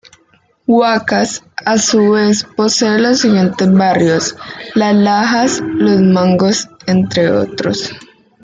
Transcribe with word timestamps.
Huacas, 0.65 1.43
a 1.63 1.77
su 1.77 2.09
vez, 2.09 2.43
posee 2.57 2.97
los 2.97 3.19
siguientes 3.19 3.71
barrios: 3.71 4.35
Las 4.73 4.95
Lajas, 4.95 5.61
Los 5.63 6.01
Mangos 6.01 6.67
entre 6.87 7.29
otros. 7.29 7.93